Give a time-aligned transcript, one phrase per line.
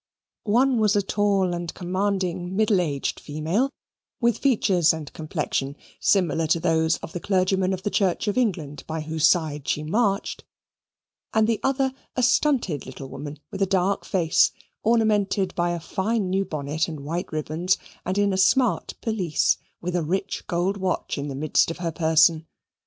[0.49, 3.69] One was a tall and commanding middle aged female,
[4.19, 8.35] with features and a complexion similar to those of the clergyman of the Church of
[8.35, 10.43] England by whose side she marched,
[11.35, 14.51] and the other a stunted little woman with a dark face,
[14.81, 19.95] ornamented by a fine new bonnet and white ribbons, and in a smart pelisse, with
[19.95, 22.47] a rich gold watch in the midst of her person.